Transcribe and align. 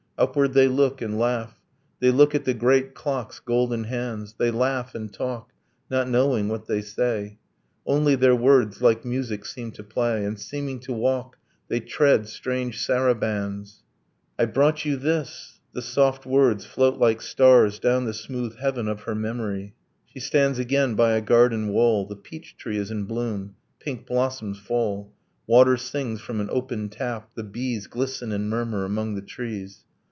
Upward 0.17 0.53
they 0.53 0.67
look 0.67 1.01
and 1.01 1.17
laugh, 1.17 1.59
They 1.99 2.11
look 2.11 2.35
at 2.35 2.45
the 2.45 2.53
great 2.53 2.93
clock's 2.93 3.39
golden 3.39 3.85
hands, 3.85 4.35
They 4.37 4.51
laugh 4.51 4.93
and 4.93 5.11
talk, 5.11 5.51
not 5.89 6.07
knowing 6.07 6.47
what 6.47 6.67
they 6.67 6.83
say: 6.83 7.39
Only, 7.87 8.13
their 8.13 8.35
words 8.35 8.83
like 8.83 9.03
music 9.03 9.45
seem 9.47 9.71
to 9.71 9.83
play; 9.83 10.23
And 10.23 10.39
seeming 10.39 10.79
to 10.81 10.93
walk, 10.93 11.39
they 11.69 11.79
tread 11.79 12.27
strange 12.27 12.85
sarabands. 12.85 13.81
'I 14.37 14.45
brought 14.45 14.85
you 14.85 14.95
this...' 14.95 15.53
the 15.73 15.81
soft 15.81 16.27
words 16.27 16.65
float 16.67 16.99
like 16.99 17.19
stars 17.19 17.79
Down 17.79 18.05
the 18.05 18.13
smooth 18.13 18.57
heaven 18.59 18.87
of 18.87 19.01
her 19.01 19.15
memory. 19.15 19.73
She 20.05 20.19
stands 20.19 20.59
again 20.59 20.93
by 20.93 21.13
a 21.13 21.21
garden 21.21 21.69
wall, 21.69 22.05
The 22.05 22.15
peach 22.15 22.57
tree 22.57 22.77
is 22.77 22.91
in 22.91 23.05
bloom, 23.05 23.55
pink 23.79 24.05
blossoms 24.05 24.59
fall, 24.59 25.11
Water 25.47 25.77
sings 25.77 26.21
from 26.21 26.39
an 26.39 26.49
opened 26.51 26.91
tap, 26.91 27.31
the 27.33 27.43
bees 27.43 27.87
Glisten 27.87 28.31
and 28.31 28.51
murmur 28.51 28.85
among 28.85 29.15
the 29.15 29.21
trees. 29.23 29.83